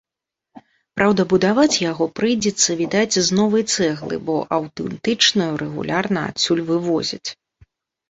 [0.99, 7.25] Праўда, будаваць яго прыйдзецца, відаць, з новай цэглы, бо аўтэнтычную рэгулярна адсюль вывозяць.